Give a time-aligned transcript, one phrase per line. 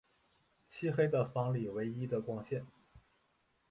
[0.67, 2.65] 漆黑的房里唯一的光线